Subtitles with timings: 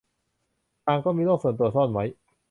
[0.85, 2.03] ต่างก็มีโลกส่วนตัวซ่อนไว้